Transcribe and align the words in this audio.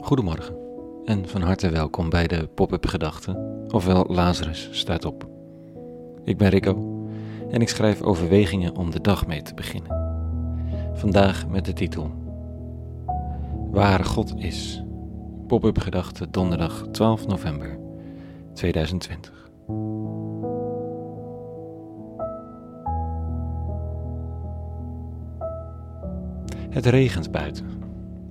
Goedemorgen 0.00 0.56
en 1.04 1.28
van 1.28 1.42
harte 1.42 1.70
welkom 1.70 2.10
bij 2.10 2.26
de 2.26 2.48
Pop-up 2.54 2.86
Gedachten, 2.86 3.64
ofwel 3.70 4.04
Lazarus 4.08 4.68
staat 4.72 5.04
op. 5.04 5.28
Ik 6.24 6.36
ben 6.36 6.48
Rico 6.48 7.06
en 7.50 7.60
ik 7.60 7.68
schrijf 7.68 8.02
overwegingen 8.02 8.76
om 8.76 8.90
de 8.90 9.00
dag 9.00 9.26
mee 9.26 9.42
te 9.42 9.54
beginnen. 9.54 9.96
Vandaag 10.94 11.48
met 11.48 11.64
de 11.64 11.72
titel 11.72 12.10
Waar 13.70 14.04
God 14.04 14.34
is. 14.36 14.82
Pop-up 15.46 15.78
Gedachten 15.78 16.30
donderdag 16.30 16.86
12 16.90 17.26
november 17.26 17.78
2020. 18.52 19.48
Het 26.70 26.86
regent 26.86 27.30
buiten. 27.30 27.66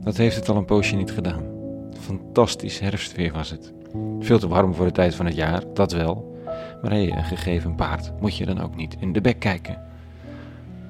Dat 0.01 0.17
heeft 0.17 0.35
het 0.35 0.49
al 0.49 0.55
een 0.55 0.65
poosje 0.65 0.95
niet 0.95 1.11
gedaan. 1.11 1.56
Fantastisch 2.07 2.79
herfstweer 2.79 3.33
was 3.33 3.49
het. 3.49 3.73
Veel 4.19 4.39
te 4.39 4.47
warm 4.47 4.73
voor 4.73 4.85
de 4.85 4.91
tijd 4.91 5.15
van 5.15 5.25
het 5.25 5.35
jaar, 5.35 5.73
dat 5.73 5.91
wel. 5.91 6.37
Maar 6.81 6.91
hé, 6.91 6.97
een 6.97 7.23
gegeven 7.23 7.75
paard 7.75 8.21
moet 8.21 8.37
je 8.37 8.45
dan 8.45 8.61
ook 8.61 8.75
niet 8.75 8.95
in 8.99 9.13
de 9.13 9.21
bek 9.21 9.39
kijken. 9.39 9.83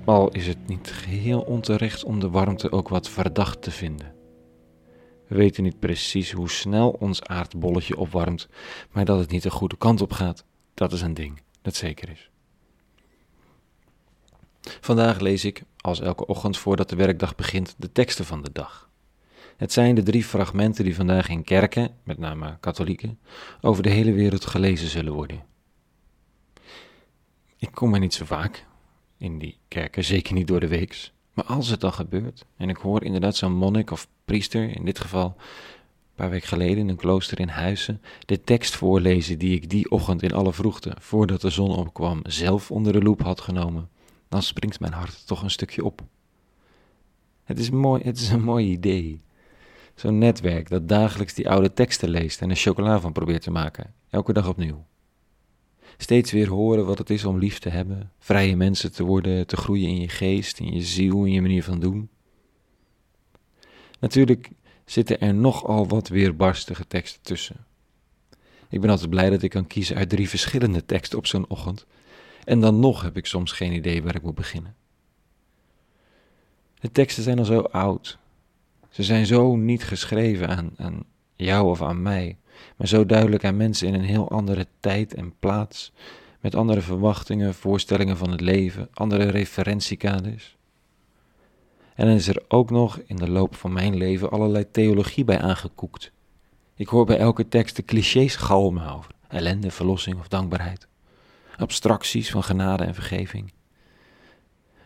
Al 0.06 0.30
is 0.30 0.48
het 0.48 0.68
niet 0.68 0.92
geheel 0.92 1.42
onterecht 1.42 2.04
om 2.04 2.20
de 2.20 2.30
warmte 2.30 2.72
ook 2.72 2.90
wat 2.90 3.10
verdacht 3.10 3.62
te 3.62 3.72
vinden. 3.72 4.14
We 5.28 5.36
weten 5.36 5.64
niet 5.64 5.80
precies 5.80 6.32
hoe 6.32 6.50
snel 6.50 6.90
ons 6.90 7.24
aardbolletje 7.24 7.98
opwarmt, 7.98 8.48
maar 8.92 9.06
dat 9.06 9.20
het 9.20 9.32
niet 9.32 9.44
de 9.44 9.52
goede 9.52 9.78
kant 9.78 10.02
op 10.02 10.12
gaat, 10.12 10.46
dat 10.74 10.92
is 10.92 11.02
een 11.02 11.14
ding 11.14 11.42
dat 11.62 11.76
zeker 11.76 12.10
is. 12.10 12.30
Vandaag 14.62 15.20
lees 15.20 15.46
ik, 15.46 15.64
als 15.78 16.00
elke 16.00 16.26
ochtend 16.26 16.58
voordat 16.58 16.90
de 16.90 16.96
werkdag 16.96 17.36
begint, 17.36 17.76
de 17.78 17.92
teksten 17.92 18.26
van 18.26 18.42
de 18.42 18.52
dag. 18.52 18.90
Het 19.58 19.74
zijn 19.74 19.96
de 19.96 20.04
drie 20.04 20.24
fragmenten 20.24 20.84
die 20.84 20.96
vandaag 20.96 21.30
in 21.30 21.44
kerken, 21.44 21.90
met 22.04 22.18
name 22.18 22.58
katholieken, 22.60 23.20
over 23.62 23.84
de 23.84 23.90
hele 23.90 24.14
wereld 24.14 24.46
gelezen 24.46 24.90
zullen 24.90 25.14
worden. 25.14 25.44
Ik 27.58 27.72
kom 27.72 27.94
er 27.94 28.00
niet 28.00 28.14
zo 28.14 28.26
vaak 28.26 28.66
in 29.18 29.40
die 29.40 29.58
kerken, 29.68 30.04
zeker 30.04 30.34
niet 30.34 30.48
door 30.48 30.60
de 30.60 30.68
weeks. 30.68 31.14
Maar 31.34 31.46
als 31.46 31.68
het 31.68 31.80
dan 31.80 31.94
gebeurt, 31.94 32.46
en 32.58 32.70
ik 32.70 32.78
hoor 32.78 33.04
inderdaad 33.04 33.36
zo'n 33.36 33.54
monnik 33.54 33.92
of 33.92 34.08
priester, 34.26 34.76
in 34.76 34.86
dit 34.86 35.00
geval 35.00 35.26
een 35.26 36.16
paar 36.16 36.30
weken 36.30 36.48
geleden 36.48 36.78
in 36.78 36.90
een 36.90 36.96
klooster 36.96 37.40
in 37.40 37.50
Huizen, 37.50 38.02
de 38.26 38.42
tekst 38.42 38.76
voorlezen 38.76 39.40
die 39.40 39.56
ik 39.56 39.70
die 39.70 39.92
ochtend 39.92 40.24
in 40.24 40.34
alle 40.34 40.54
vroegte, 40.54 40.96
voordat 41.00 41.42
de 41.42 41.50
zon 41.50 41.76
opkwam, 41.76 42.20
zelf 42.24 42.72
onder 42.72 42.94
de 42.94 43.02
loep 43.02 43.22
had 43.22 43.42
genomen, 43.42 43.90
dan 44.30 44.42
springt 44.42 44.80
mijn 44.80 44.94
hart 44.94 45.28
toch 45.28 45.44
een 45.44 45.52
stukje 45.52 45.84
op. 45.84 46.02
Het 47.44 47.60
is, 47.60 47.70
mooi, 47.70 48.04
het 48.04 48.18
is 48.18 48.30
een 48.30 48.44
mooi 48.44 48.68
idee. 48.72 49.22
Zo'n 49.98 50.18
netwerk 50.18 50.70
dat 50.70 50.88
dagelijks 50.88 51.34
die 51.34 51.50
oude 51.50 51.74
teksten 51.74 52.10
leest 52.10 52.42
en 52.42 52.50
er 52.50 52.56
chocola 52.56 53.00
van 53.00 53.12
probeert 53.12 53.42
te 53.42 53.52
maken, 53.52 53.94
elke 54.10 54.34
dag 54.34 54.48
opnieuw. 54.48 54.86
Steeds 55.98 56.32
weer 56.32 56.50
horen 56.50 56.86
wat 56.86 56.98
het 56.98 57.10
is 57.10 57.26
om 57.26 57.38
lief 57.38 57.60
te 57.60 57.70
hebben, 57.70 58.12
vrije 58.20 58.56
mensen 58.56 58.92
te 58.92 59.04
worden, 59.04 59.48
te 59.48 59.58
groeien 59.58 59.88
in 59.88 60.02
je 60.02 60.10
geest, 60.10 60.60
in 60.60 60.74
je 60.74 60.82
ziel, 60.82 61.26
in 61.26 61.32
je 61.32 61.42
manier 61.42 61.64
van 61.64 61.80
doen. 61.80 62.10
Natuurlijk 64.00 64.50
zitten 64.86 65.20
er 65.20 65.34
nogal 65.34 65.88
wat 65.88 66.08
weerbarstige 66.08 66.88
teksten 66.88 67.22
tussen. 67.22 67.66
Ik 68.70 68.82
ben 68.82 68.90
altijd 68.90 69.10
blij 69.10 69.30
dat 69.30 69.42
ik 69.42 69.50
kan 69.50 69.68
kiezen 69.68 69.96
uit 69.96 70.10
drie 70.10 70.30
verschillende 70.30 70.86
teksten 70.86 71.18
op 71.18 71.26
zo'n 71.26 71.50
ochtend, 71.50 71.86
en 72.44 72.60
dan 72.60 72.80
nog 72.80 73.02
heb 73.02 73.18
ik 73.18 73.26
soms 73.26 73.52
geen 73.52 73.74
idee 73.74 74.04
waar 74.04 74.16
ik 74.16 74.24
moet 74.24 74.36
beginnen. 74.36 74.76
De 76.80 76.92
teksten 76.92 77.24
zijn 77.24 77.40
al 77.40 77.46
zo 77.46 77.60
oud, 77.60 78.18
ze 78.98 79.04
zijn 79.04 79.26
zo 79.26 79.56
niet 79.56 79.84
geschreven 79.84 80.50
aan, 80.50 80.72
aan 80.78 81.04
jou 81.36 81.70
of 81.70 81.82
aan 81.82 82.02
mij, 82.02 82.38
maar 82.76 82.88
zo 82.88 83.06
duidelijk 83.06 83.46
aan 83.46 83.58
mensen 83.58 83.88
in 83.88 83.94
een 83.94 84.06
heel 84.06 84.30
andere 84.30 84.68
tijd 84.80 85.14
en 85.14 85.34
plaats, 85.40 85.94
met 86.40 86.56
andere 86.56 86.82
verwachtingen, 86.82 87.54
voorstellingen 87.54 88.18
van 88.18 88.32
het 88.32 88.42
leven, 88.42 88.90
andere 88.94 89.30
referentiekaders. 89.30 90.58
En 91.96 92.06
dan 92.06 92.16
is 92.16 92.28
er 92.28 92.44
ook 92.48 92.70
nog 92.70 93.00
in 93.06 93.16
de 93.16 93.30
loop 93.30 93.56
van 93.56 93.74
mijn 93.74 93.96
leven 93.96 94.30
allerlei 94.30 94.72
theologie 94.72 95.24
bij 95.24 95.40
aangekoekt. 95.40 96.12
Ik 96.76 96.88
hoor 96.88 97.06
bij 97.06 97.18
elke 97.18 97.48
tekst 97.48 97.76
de 97.76 97.84
clichés 97.84 98.36
galmen 98.36 98.94
over 98.94 99.12
ellende, 99.28 99.72
verlossing 99.72 100.20
of 100.20 100.28
dankbaarheid. 100.28 100.88
Abstracties 101.58 102.32
van 102.32 102.44
genade 102.44 102.84
en 102.84 102.94
vergeving. 102.94 103.54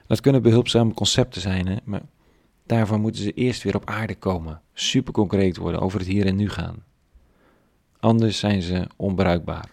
Dat 0.08 0.22
kunnen 0.22 0.42
behulpzame 0.42 0.94
concepten 0.94 1.42
zijn, 1.42 1.68
hè, 1.68 1.76
maar 1.84 2.02
Daarvoor 2.72 3.00
moeten 3.00 3.24
ze 3.24 3.32
eerst 3.34 3.64
weer 3.64 3.76
op 3.76 3.86
aarde 3.90 4.16
komen, 4.16 4.62
super 4.74 5.14
concreet 5.14 5.58
worden, 5.58 5.82
over 5.82 6.00
het 6.00 6.08
hier 6.08 6.26
en 6.26 6.36
nu 6.36 6.50
gaan. 6.50 6.84
Anders 8.00 8.40
zijn 8.40 8.62
ze 8.62 8.88
onbruikbaar 8.96 9.70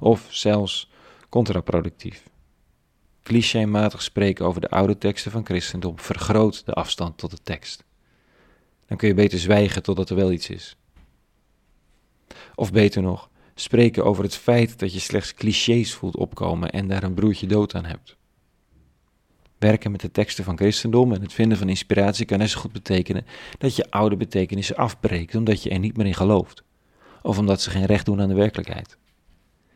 of 0.00 0.26
zelfs 0.30 0.90
contraproductief. 1.28 2.22
Clichématig 3.22 4.02
spreken 4.02 4.46
over 4.46 4.60
de 4.60 4.70
oude 4.70 4.98
teksten 4.98 5.30
van 5.30 5.44
christendom 5.44 5.98
vergroot 5.98 6.66
de 6.66 6.72
afstand 6.72 7.18
tot 7.18 7.30
de 7.30 7.42
tekst. 7.42 7.84
Dan 8.86 8.96
kun 8.96 9.08
je 9.08 9.14
beter 9.14 9.38
zwijgen 9.38 9.82
totdat 9.82 10.10
er 10.10 10.16
wel 10.16 10.32
iets 10.32 10.50
is. 10.50 10.76
Of 12.54 12.72
beter 12.72 13.02
nog, 13.02 13.30
spreken 13.54 14.04
over 14.04 14.24
het 14.24 14.36
feit 14.36 14.78
dat 14.78 14.92
je 14.92 15.00
slechts 15.00 15.34
clichés 15.34 15.94
voelt 15.94 16.16
opkomen 16.16 16.70
en 16.70 16.88
daar 16.88 17.02
een 17.02 17.14
broertje 17.14 17.46
dood 17.46 17.74
aan 17.74 17.84
hebt. 17.84 18.16
Werken 19.62 19.90
met 19.90 20.00
de 20.00 20.10
teksten 20.10 20.44
van 20.44 20.56
christendom 20.56 21.12
en 21.12 21.20
het 21.20 21.32
vinden 21.32 21.58
van 21.58 21.68
inspiratie 21.68 22.26
kan 22.26 22.38
net 22.38 22.50
zo 22.50 22.60
goed 22.60 22.72
betekenen 22.72 23.26
dat 23.58 23.76
je 23.76 23.90
oude 23.90 24.16
betekenissen 24.16 24.76
afbreekt 24.76 25.34
omdat 25.34 25.62
je 25.62 25.70
er 25.70 25.78
niet 25.78 25.96
meer 25.96 26.06
in 26.06 26.14
gelooft. 26.14 26.62
Of 27.22 27.38
omdat 27.38 27.60
ze 27.60 27.70
geen 27.70 27.84
recht 27.84 28.04
doen 28.04 28.20
aan 28.20 28.28
de 28.28 28.34
werkelijkheid. 28.34 28.98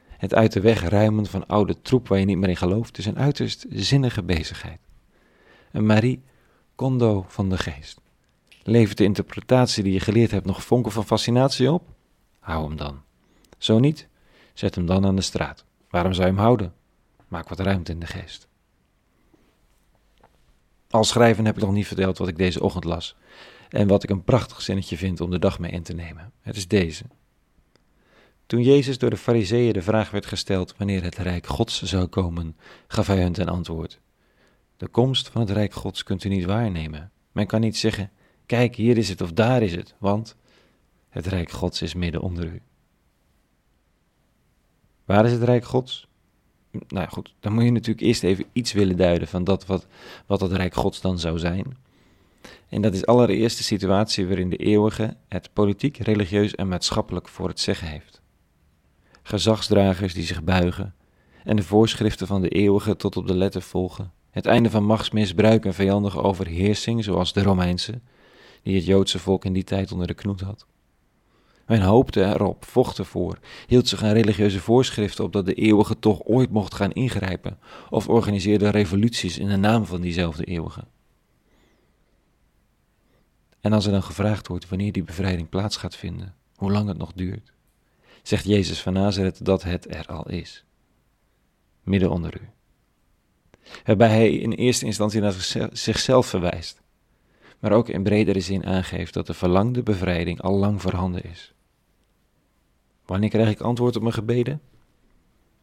Het 0.08 0.34
uit 0.34 0.52
de 0.52 0.60
weg 0.60 0.88
ruimen 0.88 1.26
van 1.26 1.46
oude 1.46 1.82
troep 1.82 2.08
waar 2.08 2.18
je 2.18 2.24
niet 2.24 2.36
meer 2.36 2.48
in 2.48 2.56
gelooft 2.56 2.98
is 2.98 3.06
een 3.06 3.18
uiterst 3.18 3.66
zinnige 3.68 4.22
bezigheid. 4.22 4.80
Een 5.72 5.86
Marie 5.86 6.22
Kondo 6.74 7.24
van 7.28 7.48
de 7.48 7.58
geest. 7.58 8.00
Levert 8.62 8.98
de 8.98 9.04
interpretatie 9.04 9.82
die 9.82 9.92
je 9.92 10.00
geleerd 10.00 10.30
hebt 10.30 10.46
nog 10.46 10.64
vonken 10.64 10.92
van 10.92 11.04
fascinatie 11.04 11.72
op? 11.72 11.82
Hou 12.38 12.66
hem 12.66 12.76
dan. 12.76 13.02
Zo 13.58 13.78
niet, 13.78 14.08
zet 14.54 14.74
hem 14.74 14.86
dan 14.86 15.06
aan 15.06 15.16
de 15.16 15.22
straat. 15.22 15.64
Waarom 15.90 16.12
zou 16.12 16.26
je 16.26 16.32
hem 16.32 16.42
houden? 16.42 16.74
Maak 17.28 17.48
wat 17.48 17.60
ruimte 17.60 17.92
in 17.92 18.00
de 18.00 18.06
geest. 18.06 18.48
Al 20.96 21.04
schrijven 21.04 21.44
heb 21.44 21.56
ik 21.56 21.62
nog 21.62 21.72
niet 21.72 21.86
verteld 21.86 22.18
wat 22.18 22.28
ik 22.28 22.36
deze 22.36 22.62
ochtend 22.62 22.84
las. 22.84 23.16
En 23.68 23.86
wat 23.88 24.02
ik 24.02 24.10
een 24.10 24.24
prachtig 24.24 24.62
zinnetje 24.62 24.96
vind 24.96 25.20
om 25.20 25.30
de 25.30 25.38
dag 25.38 25.58
mee 25.58 25.70
in 25.70 25.82
te 25.82 25.94
nemen. 25.94 26.32
Het 26.40 26.56
is 26.56 26.68
deze. 26.68 27.04
Toen 28.46 28.62
Jezus 28.62 28.98
door 28.98 29.10
de 29.10 29.16
Fariseeën 29.16 29.72
de 29.72 29.82
vraag 29.82 30.10
werd 30.10 30.26
gesteld 30.26 30.74
wanneer 30.76 31.02
het 31.02 31.16
Rijk 31.16 31.46
Gods 31.46 31.82
zou 31.82 32.06
komen, 32.06 32.56
gaf 32.86 33.06
hij 33.06 33.20
hun 33.20 33.32
ten 33.32 33.48
antwoord: 33.48 34.00
De 34.76 34.88
komst 34.88 35.28
van 35.28 35.40
het 35.40 35.50
Rijk 35.50 35.72
Gods 35.72 36.02
kunt 36.02 36.24
u 36.24 36.28
niet 36.28 36.44
waarnemen. 36.44 37.10
Men 37.32 37.46
kan 37.46 37.60
niet 37.60 37.76
zeggen: 37.76 38.10
Kijk, 38.46 38.76
hier 38.76 38.96
is 38.96 39.08
het 39.08 39.20
of 39.20 39.32
daar 39.32 39.62
is 39.62 39.74
het, 39.74 39.94
want 39.98 40.36
het 41.08 41.26
Rijk 41.26 41.50
Gods 41.50 41.82
is 41.82 41.94
midden 41.94 42.20
onder 42.20 42.44
u. 42.44 42.62
Waar 45.04 45.24
is 45.24 45.32
het 45.32 45.42
Rijk 45.42 45.64
Gods? 45.64 46.05
Nou 46.88 47.08
goed, 47.08 47.34
dan 47.40 47.52
moet 47.52 47.64
je 47.64 47.70
natuurlijk 47.70 48.06
eerst 48.06 48.22
even 48.22 48.44
iets 48.52 48.72
willen 48.72 48.96
duiden 48.96 49.28
van 49.28 49.44
dat 49.44 49.66
wat, 49.66 49.86
wat 50.26 50.40
het 50.40 50.52
Rijk 50.52 50.74
Gods 50.74 51.00
dan 51.00 51.18
zou 51.18 51.38
zijn. 51.38 51.76
En 52.68 52.82
dat 52.82 52.94
is 52.94 53.06
allereerst 53.06 53.56
de 53.56 53.62
situatie 53.62 54.26
waarin 54.26 54.50
de 54.50 54.56
eeuwige 54.56 55.16
het 55.28 55.50
politiek, 55.52 55.96
religieus 55.96 56.54
en 56.54 56.68
maatschappelijk 56.68 57.28
voor 57.28 57.48
het 57.48 57.60
zeggen 57.60 57.88
heeft. 57.88 58.20
Gezagsdragers 59.22 60.14
die 60.14 60.24
zich 60.24 60.44
buigen 60.44 60.94
en 61.44 61.56
de 61.56 61.62
voorschriften 61.62 62.26
van 62.26 62.42
de 62.42 62.48
eeuwige 62.48 62.96
tot 62.96 63.16
op 63.16 63.26
de 63.26 63.36
letter 63.36 63.62
volgen. 63.62 64.12
Het 64.30 64.46
einde 64.46 64.70
van 64.70 64.84
machtsmisbruik 64.84 65.64
en 65.64 65.74
vijandige 65.74 66.22
overheersing, 66.22 67.04
zoals 67.04 67.32
de 67.32 67.42
Romeinse, 67.42 68.00
die 68.62 68.74
het 68.74 68.84
Joodse 68.84 69.18
volk 69.18 69.44
in 69.44 69.52
die 69.52 69.64
tijd 69.64 69.92
onder 69.92 70.06
de 70.06 70.14
knoet 70.14 70.40
had. 70.40 70.66
Men 71.66 71.80
hoopte 71.80 72.24
erop, 72.24 72.64
vocht 72.64 72.98
ervoor, 72.98 73.38
hield 73.66 73.88
zich 73.88 74.02
aan 74.02 74.12
religieuze 74.12 74.60
voorschriften 74.60 75.24
op 75.24 75.32
dat 75.32 75.46
de 75.46 75.54
eeuwige 75.54 75.98
toch 75.98 76.22
ooit 76.24 76.50
mocht 76.50 76.74
gaan 76.74 76.92
ingrijpen, 76.92 77.58
of 77.90 78.08
organiseerde 78.08 78.68
revoluties 78.68 79.38
in 79.38 79.48
de 79.48 79.56
naam 79.56 79.86
van 79.86 80.00
diezelfde 80.00 80.44
eeuwige. 80.44 80.84
En 83.60 83.72
als 83.72 83.86
er 83.86 83.92
dan 83.92 84.02
gevraagd 84.02 84.48
wordt 84.48 84.68
wanneer 84.68 84.92
die 84.92 85.02
bevrijding 85.02 85.48
plaats 85.48 85.76
gaat 85.76 85.96
vinden, 85.96 86.34
hoe 86.56 86.72
lang 86.72 86.88
het 86.88 86.98
nog 86.98 87.12
duurt, 87.12 87.52
zegt 88.22 88.44
Jezus 88.44 88.82
van 88.82 88.92
Nazareth 88.92 89.44
dat 89.44 89.62
het 89.62 89.94
er 89.94 90.06
al 90.06 90.28
is. 90.28 90.64
Midden 91.82 92.10
onder 92.10 92.40
u. 92.40 92.48
Waarbij 93.84 94.08
hij 94.08 94.32
in 94.32 94.52
eerste 94.52 94.86
instantie 94.86 95.20
naar 95.20 95.68
zichzelf 95.72 96.26
verwijst, 96.26 96.82
maar 97.58 97.72
ook 97.72 97.88
in 97.88 98.02
bredere 98.02 98.40
zin 98.40 98.66
aangeeft 98.66 99.14
dat 99.14 99.26
de 99.26 99.34
verlangde 99.34 99.82
bevrijding 99.82 100.40
al 100.40 100.56
lang 100.56 100.82
voorhanden 100.82 101.24
is. 101.24 101.54
Wanneer 103.06 103.28
krijg 103.28 103.50
ik 103.50 103.60
antwoord 103.60 103.96
op 103.96 104.02
mijn 104.02 104.14
gebeden? 104.14 104.60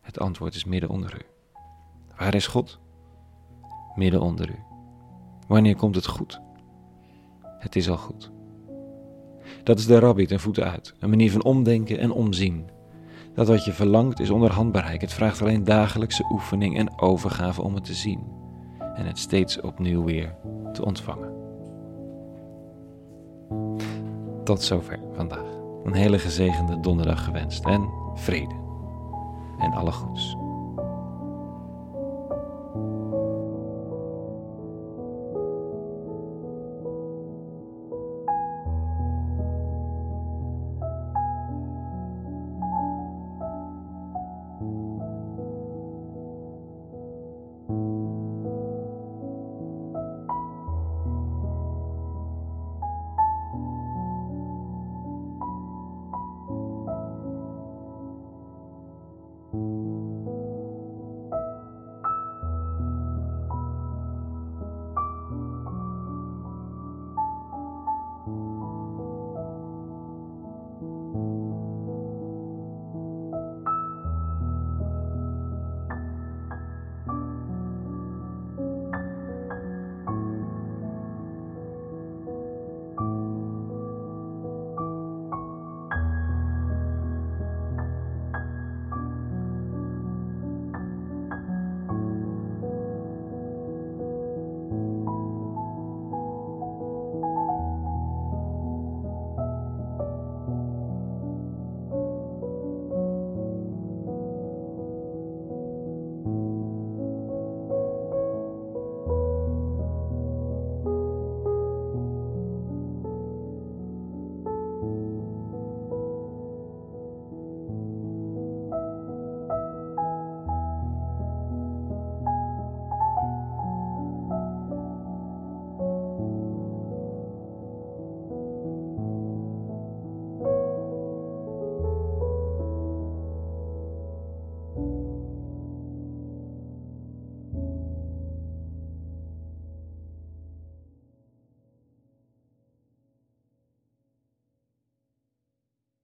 Het 0.01 0.19
antwoord 0.19 0.55
is 0.55 0.65
midden 0.65 0.89
onder 0.89 1.15
u. 1.15 1.25
Waar 2.17 2.35
is 2.35 2.47
God? 2.47 2.79
Midden 3.95 4.21
onder 4.21 4.49
u. 4.49 4.55
Wanneer 5.47 5.75
komt 5.75 5.95
het 5.95 6.07
goed? 6.07 6.41
Het 7.59 7.75
is 7.75 7.89
al 7.89 7.97
goed. 7.97 8.31
Dat 9.63 9.79
is 9.79 9.85
de 9.85 9.99
rabbi 9.99 10.25
ten 10.25 10.39
voeten 10.39 10.71
uit, 10.71 10.93
een 10.99 11.09
manier 11.09 11.31
van 11.31 11.43
omdenken 11.43 11.97
en 11.97 12.11
omzien. 12.11 12.69
Dat 13.33 13.47
wat 13.47 13.65
je 13.65 13.73
verlangt 13.73 14.19
is 14.19 14.29
onder 14.29 14.51
handbereik. 14.51 15.01
Het 15.01 15.13
vraagt 15.13 15.41
alleen 15.41 15.63
dagelijkse 15.63 16.25
oefening 16.31 16.77
en 16.77 16.99
overgave 16.99 17.61
om 17.61 17.75
het 17.75 17.83
te 17.83 17.93
zien 17.93 18.23
en 18.95 19.05
het 19.05 19.19
steeds 19.19 19.61
opnieuw 19.61 20.03
weer 20.03 20.35
te 20.73 20.85
ontvangen. 20.85 21.31
Tot 24.43 24.61
zover 24.61 24.99
vandaag. 25.13 25.62
Een 25.83 25.93
hele 25.93 26.19
gezegende 26.19 26.79
donderdag 26.79 27.23
gewenst 27.23 27.65
en 27.65 27.89
vrede 28.13 28.55
en 29.59 29.73
alle 29.73 29.91
goeds. 29.91 30.35